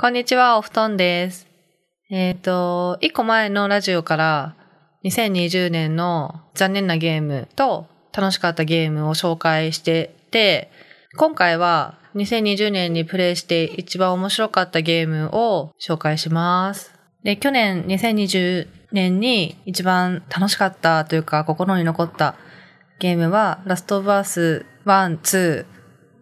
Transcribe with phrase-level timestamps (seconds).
[0.00, 1.46] こんにちは、お布団です。
[2.08, 4.56] えっ、と、一個前のラジオから
[5.04, 10.70] 2020年の残念なゲームと楽しかったゲームを紹介してて、
[11.18, 16.94] 今回は2020年にプレイして一番面白かったゲームを紹介します。
[17.22, 22.36] で、去年2020年に一番楽しかったというか心に残った
[23.00, 25.66] ゲームはラストバース1、2、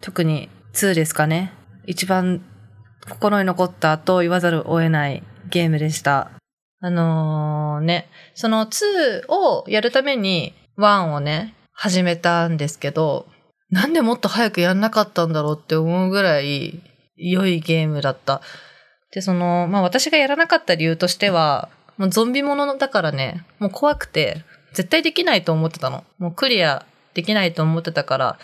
[0.01, 1.53] 特に2ですかね。
[1.85, 2.43] 一番
[3.07, 6.31] 心に残ったと言わざるを得ないゲームでした。
[6.81, 13.27] あのー、ね、その2をやるために1をね、始めたんですけど、
[13.69, 16.81] なんでもっと早くやんなかったんだろうって思うぐらい
[17.17, 18.41] 良いゲームだった。
[19.11, 26.05] で、その、まあ私がやらなかった理由としては、もうゾンビものだからね、もう怖くて、絶対できないと思ってたの。
[26.17, 28.39] もうクリアできないと思ってたから、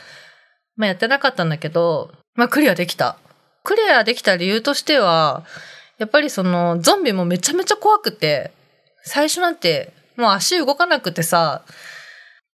[0.76, 3.18] まあやってなかったんだけど、まあクリアできた。
[3.66, 5.44] クリアできた理由としては、
[5.98, 8.52] やっぱりそのゾンビもめちゃめちゃ怖くて、
[9.04, 11.64] 最初なんてもう足動かなくてさ、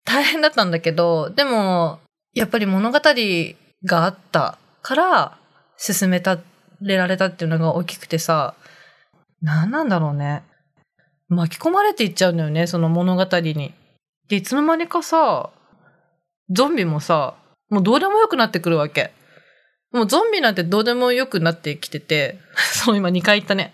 [0.04, 1.98] 大変だったんだけど、でも、
[2.32, 2.98] やっぱり物語
[3.84, 5.38] があったから
[5.76, 6.38] 進めた
[6.80, 8.54] れられたっていうのが大きくてさ、
[9.42, 10.42] 何なんだろうね。
[11.28, 13.74] 巻き込まれていっちゃうんだよね、その物語に。
[14.28, 15.50] で、いつの間にかさ、
[16.50, 17.34] ゾンビもさ、
[17.68, 19.12] もうどうでもよくなってくるわけ。
[19.92, 22.38] もうゾンビなんてどうでもよくなってきてて、
[22.84, 23.72] そう今2回言ったね。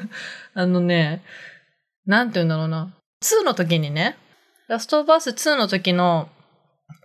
[0.54, 1.22] あのね、
[2.06, 2.94] なんて言うんだろうな。
[3.22, 4.16] 2の時にね、
[4.68, 6.28] ラストバース2の時の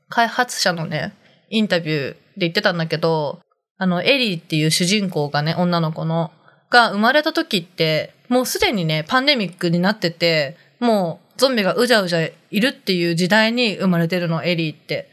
[0.10, 1.14] 開発者のね、
[1.50, 3.40] インタビューで言ってたんだけど、
[3.78, 6.32] あの、エリーっていう主人公がね、女の子の、
[6.70, 15.10] が生まれた時って、もうすでにね、パンデミックになってて、もうゾンビがうじゃうじゃいるっていう時代に生まれてるの、エリーって。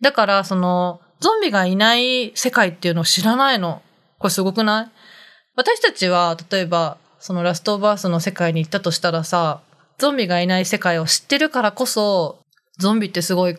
[0.00, 3.80] だから、その、ゾンビがいない世界っていうのを知らないの。
[4.18, 4.90] これすごくない？
[5.54, 9.60] 私たちは、例えば、そのラストバースの世界に行ったとしたらさ、
[9.98, 12.40] ゾンビがいない世界を知ってるからこそ、
[12.78, 13.56] ゾンビってすごい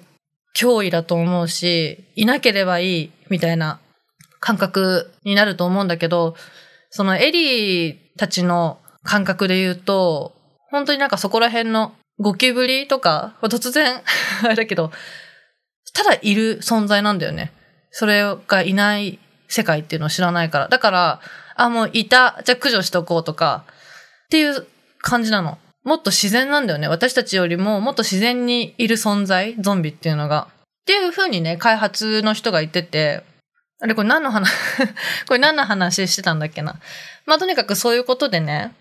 [0.58, 3.80] 脅威だと思うし、いなければいいみたいな
[4.42, 6.36] 感覚になると思うんだけど、
[6.90, 10.34] そのエリーたちの感覚で言うと、
[10.70, 14.02] 本当になんかそこら辺のゴキブリとか、突然、
[14.44, 14.92] あれだけど、
[15.94, 17.54] ただいる存在なんだよね。
[17.94, 20.68] それがいない世界っていうのを知らないから。
[20.68, 21.22] だから、
[21.56, 23.66] あ、もういた、じゃあ駆除しとこうとか、
[24.26, 24.66] っていう
[25.00, 25.60] 感じなの。
[25.84, 26.88] もっと自然なんだよね。
[26.88, 30.48] 私たちよりももっと自然にいる存在、ゾンビっていうのが。
[30.82, 33.24] っていう風にね、開発の人が言ってて、
[33.80, 34.50] あれこれ何の話？
[35.28, 36.80] これ何の話してたんだっけな。
[37.28, 38.74] まあとにかくそういうことでね、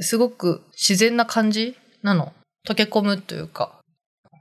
[0.00, 2.32] すごく自然な感じなの。
[2.66, 3.72] 溶け込むというか。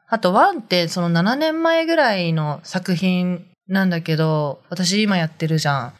[0.07, 5.94] あと、ワンってその7年前ぐらいの作品なんだけど、私今やってるじゃん。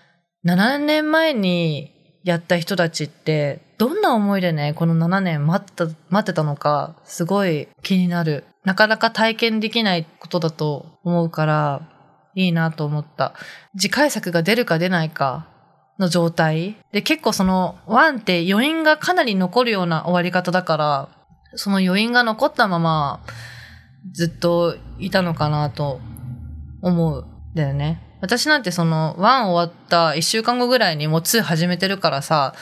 [0.46, 1.92] 7年前に
[2.24, 8.46] やった人たちって、どんな思いでね、この7年待った、待ってたのか、すごい気になる。
[8.64, 11.90] なかなか体験できないことだと思うから、
[12.36, 13.34] いいなと思った。
[13.78, 15.48] 次回作が出るか出ないか
[16.00, 16.78] の状態。
[16.92, 21.10] で、結構その、ワンって余韻がかなり残るような終わり方だから、
[21.56, 23.22] その余韻が残ったまま、
[24.12, 26.02] ずっといたのかなと
[26.82, 28.02] 思うだよね。
[28.22, 32.54] 私なんてその、1終わった1週間後ぐらいにもう2始めてるからさ、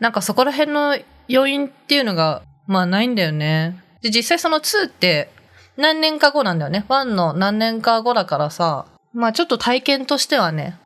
[0.00, 0.98] なんかそこら辺の
[1.32, 3.80] 余韻っていうのが、まあないんだよね。
[4.02, 5.30] で、実際その2って
[5.76, 6.84] 何年か後なんだよね。
[6.88, 10.78] 1の何年か後だからさ、まあちょっと体験としてはね、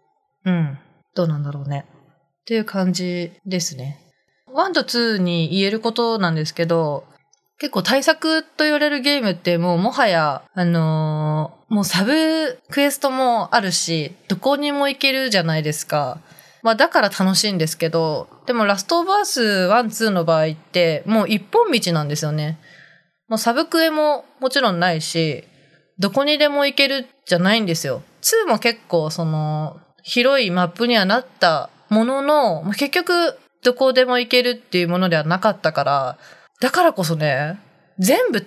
[0.44, 0.78] うん、
[1.14, 1.86] どうなんだろうね。
[2.42, 4.00] っていう感じですね。
[4.54, 7.04] 1と2に言えることなんですけど、
[7.58, 16.18] 結構対策と言われるゲームってもうもはや、あのーもうサブクエストもあるし、どこにも行けるじゃないですか。
[16.62, 22.58] まあだから楽しいんですけど、でもラストバース1、2の場合ってもう一本道なんですよね。
[23.28, 25.44] もうサブクエももちろんないし、
[25.98, 28.02] どこにでも行けるじゃないんですよ。
[28.22, 36.18] 2も結構その広いマップにはなったものの、結局どこでも行けるっていうものではなかったから、
[36.60, 37.60] だからこそね、
[37.98, 38.42] 全部、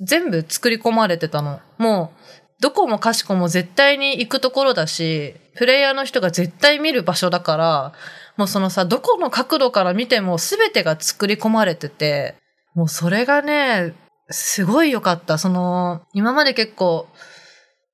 [0.00, 1.60] 全部作り込まれてたの。
[1.78, 2.18] もう、
[2.60, 7.92] どこもかしこも絶対に行くところだし、プレイヤーの人が絶対見る場所だから、
[8.36, 12.36] もうそのさ、どこの角度から見ても全てが作り込まれてて、
[12.74, 13.94] もうそれがね、
[14.30, 15.38] すごい良かった。
[15.38, 17.08] その、今まで結構、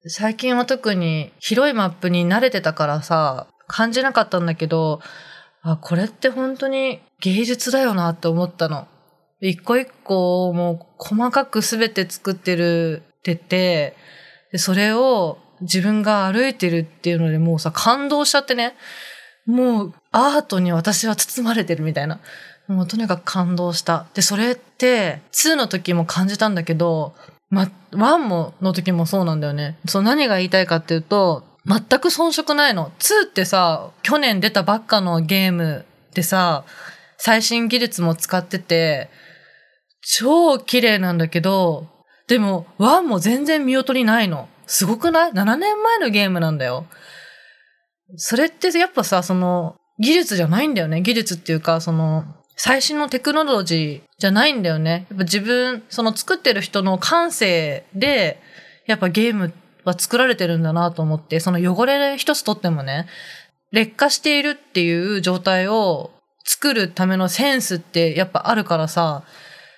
[0.06, 5.00] 最近は特に広いマップに慣れてたからさ、感じなかったんだけど、
[5.62, 8.86] あ、これって本当に芸術だよなって思ったの。
[9.48, 13.96] 一個一個もう細かく全て作ってるってて、
[14.56, 18.74] それを自分が歩いてるっていうのでもうさ、感動しちゃってね。
[19.46, 22.20] もう、アートに私は包まれてるみたいな。
[22.66, 24.06] もうとにかく感動した。
[24.14, 27.14] で、それって、2の時も感じたんだけど、
[27.50, 29.76] ま、1も、の時もそうなんだよね。
[29.86, 32.90] そう、何が言いたいかっていうと、全く遜色ないの。
[32.98, 36.64] 2ってさ、去年出たばっかのゲームでさ、
[37.18, 39.10] 最新技術も使ってて、
[40.04, 41.88] 超綺麗なんだけど、
[42.26, 44.48] でも、1も全然見劣りないの。
[44.66, 46.86] すごくない ?7 年前のゲームなんだよ。
[48.16, 51.00] それってやっぱさ、その、技術じゃないんだよね。
[51.02, 52.24] 技術っていうか、その、
[52.56, 55.06] 最新のテクノロジーじゃないんだよね。
[55.10, 58.40] やっぱ自分、その作ってる人の感性で、
[58.86, 59.52] やっぱゲーム
[59.84, 63.06] は作られてるんだなと思って、その汚れ一つとってもね、
[63.72, 66.12] 劣化しているっていう状態を
[66.44, 69.24] 作るためのセンスってやっぱあるからさ、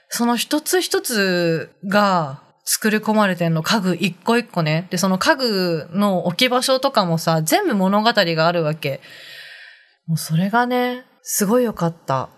[0.08, 4.88] その一つ一つが作り込まれてんの、家具一個一個ね。
[4.90, 9.00] で、その家具の置き場所とかもさ、全部物語があるわけ。
[10.06, 12.28] もうそれがね、すごい良かった。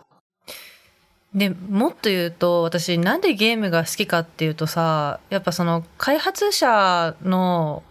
[1.34, 7.82] で、もっと言うと、私なんでゲームが好きかっていうとさ、やっぱその開発者の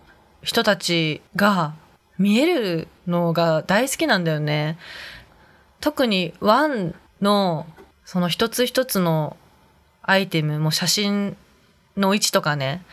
[0.41, 1.73] 人たちが
[2.17, 4.77] 見えるのが大好きなんだよね。
[5.79, 7.67] 特にワンの
[8.05, 9.37] その一つ一つの
[10.07, 11.37] アイテム、も写真
[11.97, 12.83] の位置とかね、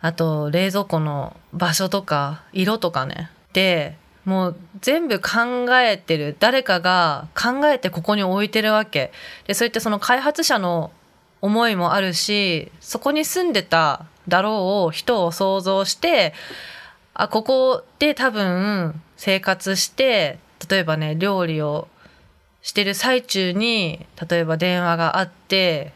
[0.00, 3.30] あと冷蔵庫の場所とか色とかね。
[3.52, 6.36] で、もう全部考えてる。
[6.38, 9.12] 誰かが考えてここに置いてるわけ。
[9.48, 10.92] で、そういったその開発者の
[11.40, 16.34] 思いもあるし、そこに住んでただろう人を想像して、
[17.14, 20.38] あ、ここで多分生活して、
[20.70, 21.88] 例えばね、料理を
[22.64, 25.92] してる最中に、例えば電話があって、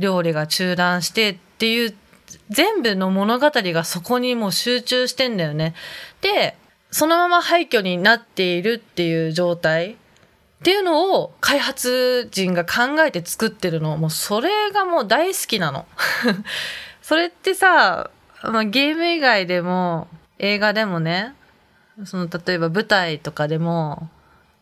[0.00, 1.94] 料理が中断してっていう、
[2.50, 5.74] 全部の物語がそこにもう集中してんだよね。
[6.20, 6.56] で、
[6.90, 9.96] そのまま廃墟になっているっていう状態っ
[10.64, 13.96] ていうのを開発人が考えて作ってるの。
[13.96, 15.86] もうそれがもう大好きなの。
[17.00, 18.10] それってさ、
[18.42, 20.08] まあ、ゲーム以外でも
[20.40, 21.32] 映画でもね、
[22.04, 24.10] その例えば舞台とかでも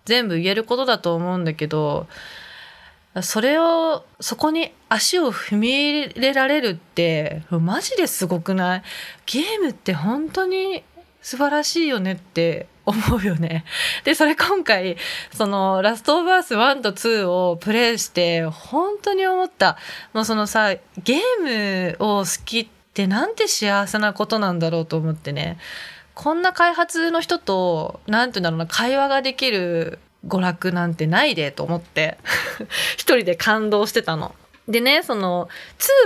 [0.05, 2.07] 全部言えることだと思うんだけど、
[3.23, 5.69] それを、そこに足を踏み
[6.05, 8.83] 入れられるって、マジですごくない？
[9.27, 10.85] ゲームって本当に
[11.21, 13.65] 素晴らしいよねって 思うよね。
[14.05, 14.97] で、それ今回、
[15.33, 19.77] その、ラストオブアース1と2をプレイして、本当に思った。
[20.13, 25.59] もうそのさ、ゲームを好きってなんて幸せなことなんだろうと思ってね。
[26.15, 32.19] こんな開発の人と、なんていうんだろうな、会話ができる娯楽なんてないでと思って、
[32.97, 34.35] 一人で感動してたの。
[34.69, 35.49] でね、その、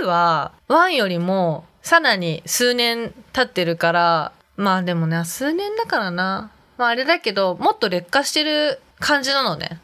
[0.01, 6.51] 2は1よりもさらに数年経ってるから、まあでもね、数年だからな。
[6.77, 9.79] まああれだけど、もっと劣化してる感じなのね。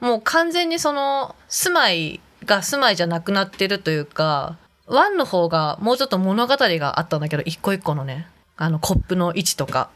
[0.00, 4.56] もう完全にその、住まいが住まいじゃなくなってるというか、
[4.88, 8.26] 1の方がもうちょっと物語があったんだけど、一個一個のね、
[8.56, 9.90] あのコップの位置とか。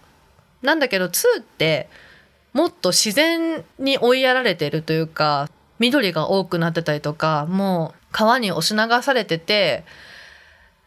[0.62, 1.88] なんだけど2って、
[2.52, 5.48] もっと自然に追いやられてるというか、
[5.78, 9.84] 緑が多くなってたりとか、もう川に押し流されてて、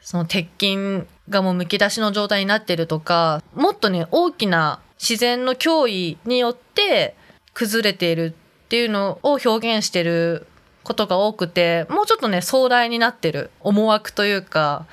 [0.02, 7.16] その鉄筋がもうむき出しの状態になってるとか、もっとね、大きな自然の脅威によって
[7.54, 8.34] 崩れている
[8.66, 10.48] っていうのを表現してる
[10.84, 14.88] ことが多くて、もうちょっとね、壮大になってる思惑というか、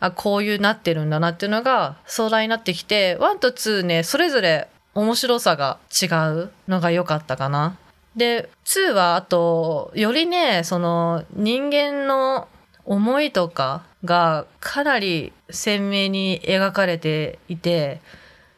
[0.00, 7.76] あ、こういうなってるんだなっていうのが壮大になってきて、1と2ね、それぞれ面白さが違うのが良かったかな。
[8.16, 12.48] で、2はあと、よりね、その人間の
[12.84, 18.00] 思いとかがかなり鮮明に描かれていて、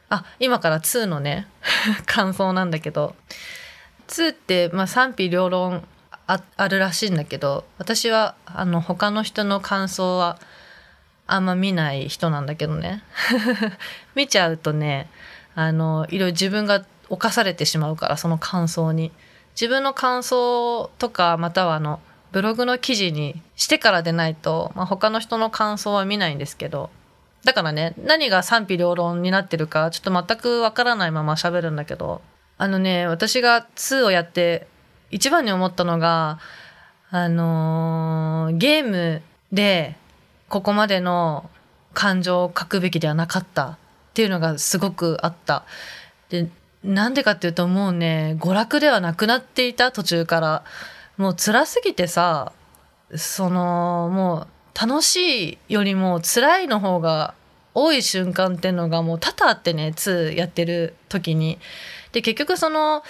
[0.09, 1.47] あ、今から2のね、
[2.05, 3.15] 感想なんだけど、
[4.07, 5.87] 2って、まあ、賛否両論
[6.27, 10.39] ああるらしいんだけど、私は、あの、他の人の感想は
[11.31, 13.03] あんま見ない人なんだけどね。
[14.15, 15.09] 見ちゃうとね、
[15.55, 19.11] あの、いろいろ自分が侵されてしまうから、その感想に。
[19.55, 22.01] 自分の感想とか、またはあの、
[22.33, 26.89] ブログの記事にしてからでないと、まあ、他の人の感想は見ないんですけど、
[27.45, 32.21] だからね、何が賛否両論になってるか、ちょっと全くわからないまま喋るんだけど、
[32.57, 34.67] あのね、私が2をやって、
[35.11, 36.39] 一番に思ったのが、
[37.09, 39.21] あのーゲーム
[39.51, 39.97] で、
[40.51, 41.49] ここまでの
[41.93, 43.77] 感情を書くべきではなかったっ
[44.13, 45.63] ていうのがすごくあった。
[46.29, 46.49] で、
[46.83, 50.63] なんでかっていうともうね、娯楽ではなくなっていた途中から。
[51.17, 52.51] もう辛すぎてさ、
[53.15, 54.47] その、もう
[54.79, 57.33] 楽しいよりも辛いの方が
[57.73, 61.59] 多い瞬間っていうのがもう多々あってね2やってる時に。
[62.11, 63.03] で結局その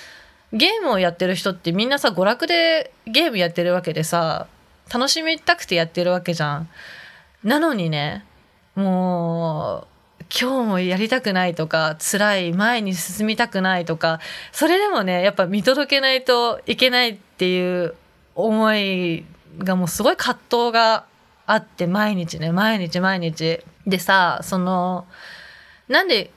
[0.53, 4.47] ゲームをやってる人ってみんなさ娯楽でゲームやってるわけでさ
[4.93, 6.69] 楽しみたくてやってるわけじゃん。
[7.43, 8.25] なのにね
[8.75, 14.19] もう今日もやりたくないとか辛い前に進みたくないとか
[14.51, 17.95] それでもねやっぱ見届けないといけないっていう
[18.35, 19.25] 思い
[19.57, 21.05] がもうすごい葛藤が
[21.45, 22.99] あって毎日ね毎日。
[23.01, 25.05] 毎日でさその
[25.89, 26.31] なんで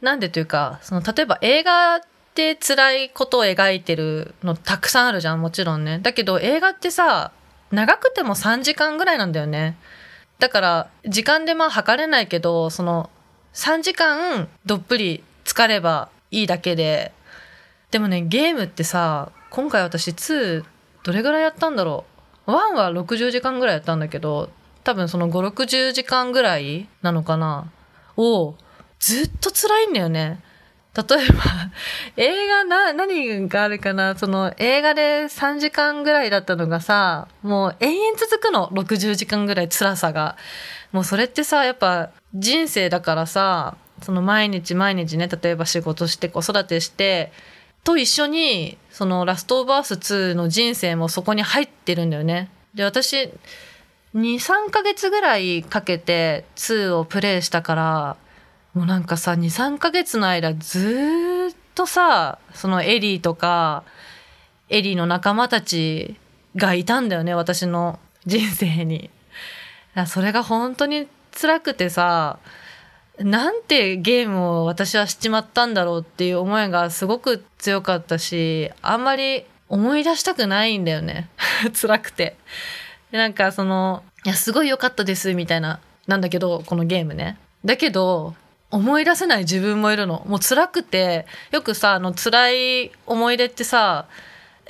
[0.00, 2.00] なんでというかその例えば映画っ
[2.34, 5.98] て辛いことを描いてるのたくさんあるじゃんもちろんね。
[6.00, 7.32] だけど映画ってさ
[7.72, 9.76] 長くても3時間ぐらいなんだよね。
[10.42, 13.10] だから時間でまあ測れないけどその
[13.54, 17.12] 3時間どっぷり疲ればいいだけで。
[17.92, 20.64] でもねゲームってさ今回私2
[21.04, 22.06] どれぐらいやったんだろ
[22.48, 22.50] う。
[22.50, 24.50] 1は60時間ぐらいやったんだけど
[24.82, 27.70] 多分その560時間ぐらいなのかな。
[28.16, 28.56] を
[28.98, 30.42] ずっと辛いんだよね。
[30.94, 31.42] 例えば、
[32.18, 34.14] 映画な、何があるかな？
[34.16, 40.36] その映画で3時間ぐらいだったのがさ、もう延々続くの、60時間ぐらい辛さが。
[40.92, 47.32] もうそれってさ、やっぱ人生だからさ、その毎日毎日ね、例えば仕事して子育てして、
[47.84, 52.50] と一緒に、そのラストオブアース2の人生もそこに入ってるんだよね。
[52.74, 53.32] で、私、
[54.14, 58.16] 2、3ヶ月ぐらいかけて2をプレイしたから、
[58.74, 63.84] もうなんかさ23ヶ月の間ずっとさそのエリーとか
[64.68, 66.16] エリーの仲間たち
[66.56, 69.10] がいたんだよね私の人生に。
[70.06, 71.06] それが本当に
[71.38, 72.38] 辛くてさ
[73.18, 81.28] なんてゲームを私はしちまったんだろうっていう思いがすごく強かったしあんまり思い出したくないんだよね
[81.78, 82.36] 辛くて。
[83.10, 87.38] なんかその「いやすごい良かったです」みたいななんだけどこのゲームね。
[87.62, 88.34] だけど
[88.72, 90.24] 思い出せない自分もいるの。
[90.26, 91.26] もう辛くて。
[91.52, 94.06] よくさあの辛い思い出ってさ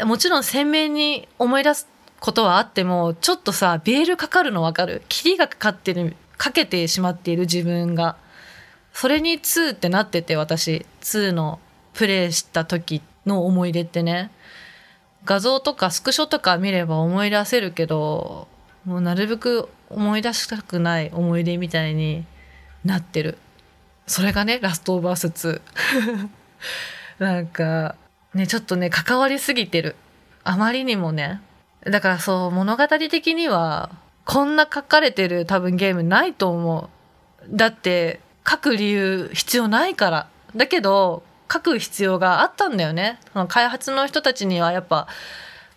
[0.05, 1.89] もちろん鮮明に思い出す
[2.21, 5.03] ことはあってもちょっとさベールかかるの分かる？
[5.09, 8.17] 霧がかかってるかけてしまっている自分が。
[8.93, 10.85] それに2ってなってて私。
[11.01, 11.61] 2の
[11.95, 14.31] プレイした時の思い出ってね。
[15.25, 18.49] 画像とかスクショとか見れば思い出せるけど
[18.85, 22.25] もうなるべく思い出したくない思い出みたいに
[22.85, 23.39] なってる。
[24.07, 25.61] それがねラストオブアース2
[27.19, 27.95] なんか
[28.35, 29.97] ねちょっとね関わりすぎてる。
[30.45, 31.41] あまりにもね。
[31.85, 33.91] だからそう物語的には
[34.25, 36.91] こんな書かれてる多分ゲームないと思
[37.47, 37.57] う。
[37.57, 40.29] だって書く理由必要ないから。
[40.57, 43.21] だけど書く必要があったんだよね。
[43.33, 45.07] その開発の人たちにはやっぱ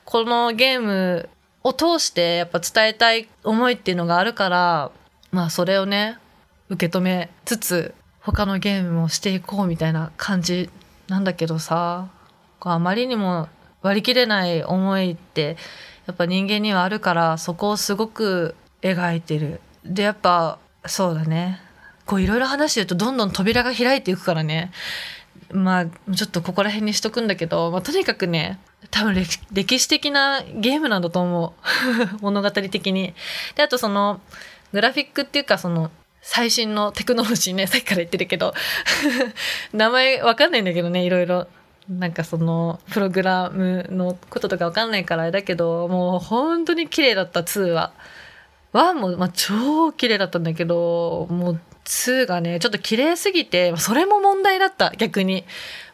[0.04, 1.30] このゲーム
[1.64, 4.92] を通してやっぱ伝えたい思いっていうのがあるから
[5.32, 6.20] まあそれをね
[6.70, 7.94] 受け止めつつ
[8.26, 10.70] 他のゲームもしていこうみたいな感じ
[11.08, 12.10] なんだけどさ
[12.60, 13.48] あまりにも
[13.84, 15.58] 割り切れない思いって
[16.08, 19.62] やっぱ人間にはあるからそこをすごく描いてる。
[19.84, 21.60] でやっぱそうだね
[22.08, 24.72] こういろいろ話してるとどんどん扉が開いていくからね
[25.52, 29.16] まあちょっとここら辺にしとくんだけど、まあ、とにかくね多分
[29.52, 31.54] 歴史的なゲームなんだと思
[32.20, 33.14] う 物語的に。
[33.56, 34.20] であとその
[34.74, 35.92] グラフィックっていうかその
[36.28, 38.56] 最新のテクノロジーね、 さっきから言ってるけど
[39.74, 41.48] 名前わかんないんだけどね、いろいろ。
[41.88, 47.92] なんかその、プログラムのこととかわかんないからあれだけど、もう本当に綺麗だった、2は。
[48.74, 55.46] 1も、まあ、超綺麗だったんだけど、もう2がね、ちょっと綺麗すぎて、それも問題だった、逆に。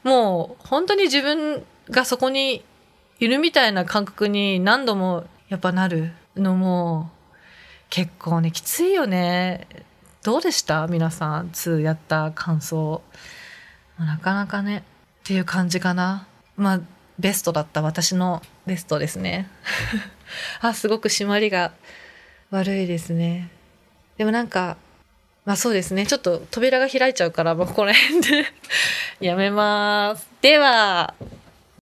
[0.04, 2.64] もう、本当に自分がそこに
[3.20, 7.12] いるみたいな感覚に何度もやっぱなるのも、
[7.90, 9.68] 結構ね、きついよね。
[10.24, 10.88] どうでした？
[10.88, 13.02] 皆さん2やった感想。
[13.98, 14.80] なかなかね。
[14.80, 16.28] っていう感じかな。
[16.58, 16.82] まあ
[17.20, 19.50] ベストだった私のベストですね。
[20.62, 21.72] あすごく締まりが
[22.52, 23.50] 悪いですね。
[24.18, 24.78] でもなんか
[25.46, 26.06] まあそうですね。
[26.06, 28.46] ちょっと扉が開いちゃうから、まあ、ここら辺で。
[29.20, 30.28] やめます。
[30.42, 31.16] では